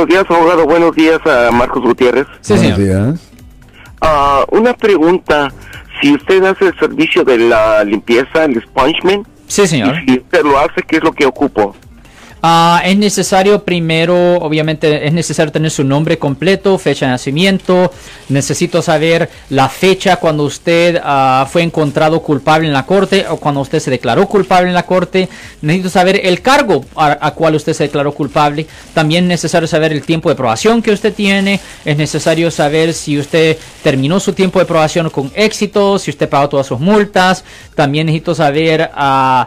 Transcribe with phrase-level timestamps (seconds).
[0.00, 0.64] Buenos días, abogado.
[0.64, 2.26] Buenos días a Marcos Gutiérrez.
[2.40, 2.78] Sí, Buenos señor.
[3.06, 3.20] días.
[4.00, 5.52] Ah, una pregunta.
[6.00, 9.94] Si usted hace el servicio de la limpieza, el expungement, Sí, señor.
[10.06, 11.76] y si usted lo hace, ¿qué es lo que ocupo?
[12.42, 17.92] Ah, es necesario primero, obviamente, es necesario tener su nombre completo, fecha de nacimiento.
[18.30, 23.60] Necesito saber la fecha cuando usted ah, fue encontrado culpable en la corte o cuando
[23.60, 25.28] usted se declaró culpable en la corte.
[25.60, 28.66] Necesito saber el cargo a, a cual usted se declaró culpable.
[28.94, 31.60] También es necesario saber el tiempo de probación que usted tiene.
[31.84, 36.48] Es necesario saber si usted terminó su tiempo de probación con éxito, si usted pagó
[36.48, 37.44] todas sus multas.
[37.74, 38.90] También necesito saber...
[38.94, 39.46] ah,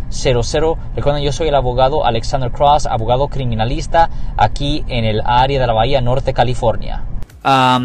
[0.11, 0.77] 1-800-530-1800.
[0.95, 5.73] Recuerden, yo soy el abogado Alexander Cross, abogado criminalista aquí en el área de la
[5.73, 7.05] Bahía Norte, California.
[7.43, 7.79] A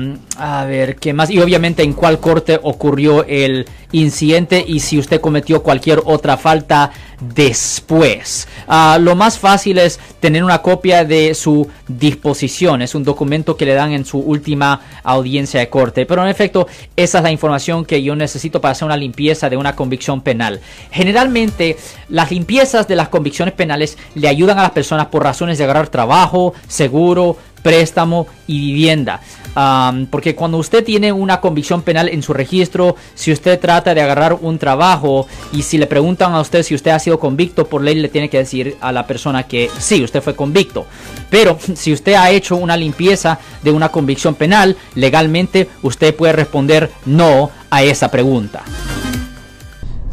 [0.68, 1.30] ver, ¿qué más?
[1.30, 6.90] Y obviamente en cuál corte ocurrió el incidente y si usted cometió cualquier otra falta
[7.20, 8.46] después.
[8.66, 12.82] Ah, lo más fácil es tener una copia de su disposición.
[12.82, 16.06] Es un documento que le dan en su última audiencia de corte.
[16.06, 19.56] Pero en efecto, esa es la información que yo necesito para hacer una limpieza de
[19.56, 20.60] una convicción penal.
[20.90, 21.76] Generalmente,
[22.08, 25.88] las limpiezas de las convicciones penales le ayudan a las personas por razones de agarrar
[25.88, 29.20] trabajo, seguro, préstamo y vivienda.
[30.10, 34.38] Porque cuando usted tiene una convicción penal en su registro, si usted trata de agarrar
[34.40, 37.96] un trabajo y si le preguntan a usted si usted ha sido convicto, por ley
[37.96, 40.86] le tiene que decir a la persona que sí, usted fue convicto.
[41.28, 46.92] Pero si usted ha hecho una limpieza de una convicción penal, legalmente usted puede responder
[47.04, 48.62] no a esa pregunta.